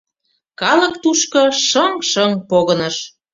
Калык 0.61 0.93
тушко 1.03 1.43
шыҥ-шыҥ 1.67 2.31
погыныш. 2.49 2.95